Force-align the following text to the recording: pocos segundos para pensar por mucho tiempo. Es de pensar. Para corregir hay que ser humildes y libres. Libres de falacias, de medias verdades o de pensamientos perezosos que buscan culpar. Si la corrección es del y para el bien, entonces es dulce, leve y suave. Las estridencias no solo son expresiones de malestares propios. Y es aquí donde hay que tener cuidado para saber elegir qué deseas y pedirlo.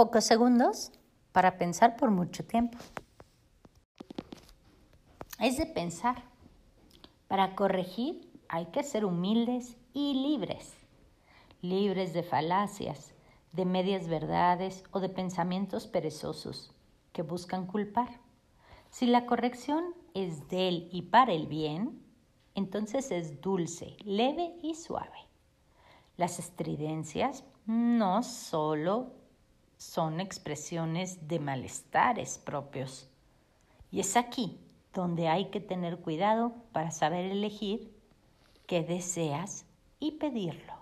pocos 0.00 0.24
segundos 0.24 0.92
para 1.30 1.58
pensar 1.58 1.98
por 1.98 2.10
mucho 2.10 2.42
tiempo. 2.42 2.78
Es 5.38 5.58
de 5.58 5.66
pensar. 5.66 6.24
Para 7.28 7.54
corregir 7.54 8.32
hay 8.48 8.64
que 8.72 8.82
ser 8.82 9.04
humildes 9.04 9.76
y 9.92 10.14
libres. 10.14 10.74
Libres 11.60 12.14
de 12.14 12.22
falacias, 12.22 13.12
de 13.52 13.66
medias 13.66 14.08
verdades 14.08 14.84
o 14.90 15.00
de 15.00 15.10
pensamientos 15.10 15.86
perezosos 15.86 16.72
que 17.12 17.20
buscan 17.20 17.66
culpar. 17.66 18.08
Si 18.88 19.04
la 19.04 19.26
corrección 19.26 19.84
es 20.14 20.48
del 20.48 20.88
y 20.90 21.02
para 21.02 21.34
el 21.34 21.46
bien, 21.46 22.02
entonces 22.54 23.10
es 23.10 23.42
dulce, 23.42 23.98
leve 24.02 24.54
y 24.62 24.76
suave. 24.76 25.28
Las 26.16 26.38
estridencias 26.38 27.44
no 27.66 28.22
solo 28.22 29.19
son 29.80 30.20
expresiones 30.20 31.26
de 31.26 31.38
malestares 31.38 32.36
propios. 32.36 33.08
Y 33.90 34.00
es 34.00 34.14
aquí 34.14 34.60
donde 34.92 35.28
hay 35.28 35.46
que 35.46 35.58
tener 35.58 35.96
cuidado 36.00 36.52
para 36.72 36.90
saber 36.90 37.24
elegir 37.24 37.90
qué 38.66 38.82
deseas 38.82 39.64
y 39.98 40.12
pedirlo. 40.12 40.74